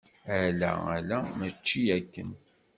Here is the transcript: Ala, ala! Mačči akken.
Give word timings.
Ala, 0.37 0.71
ala! 0.95 1.17
Mačči 1.37 1.81
akken. 1.97 2.29